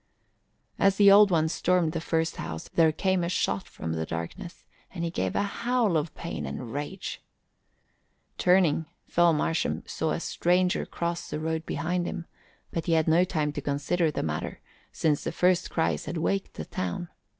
As 0.79 0.95
the 0.95 1.11
Old 1.11 1.29
One 1.29 1.47
stormed 1.47 1.91
the 1.91 2.01
first 2.01 2.37
house, 2.37 2.67
there 2.69 2.91
came 2.91 3.23
a 3.23 3.29
shot 3.29 3.67
from 3.67 3.93
the 3.93 4.03
darkness 4.03 4.65
and 4.89 5.03
he 5.03 5.11
gave 5.11 5.35
a 5.35 5.43
howl 5.43 5.95
of 5.95 6.15
pain 6.15 6.47
and 6.47 6.73
rage. 6.73 7.21
Turning, 8.39 8.87
Phil 9.05 9.31
Marsham 9.31 9.83
saw 9.85 10.09
a 10.13 10.19
stranger 10.19 10.87
cross 10.87 11.29
the 11.29 11.39
road 11.39 11.67
behind 11.67 12.07
him, 12.07 12.25
but 12.71 12.87
he 12.87 12.93
had 12.93 13.07
no 13.07 13.23
time 13.23 13.51
to 13.51 13.61
consider 13.61 14.09
the 14.09 14.23
matter, 14.23 14.59
since 14.91 15.23
the 15.23 15.31
first 15.31 15.69
cries 15.69 16.05
had 16.05 16.17
waked 16.17 16.55
the 16.55 16.65
town. 16.65 17.09